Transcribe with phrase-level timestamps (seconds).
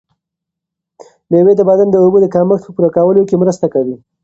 [1.31, 3.95] مېوې د بدن د اوبو د کمښت په پوره کولو کې مرسته کوي.